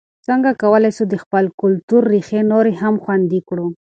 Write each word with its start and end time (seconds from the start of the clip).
څنګه 0.27 0.49
کولای 0.61 0.91
سو 0.97 1.03
د 1.13 1.15
خپل 1.23 1.45
کلتور 1.61 2.01
ریښې 2.13 2.41
نورې 2.51 2.73
هم 2.81 2.95
خوندي 3.03 3.39
کړو؟ 3.47 3.67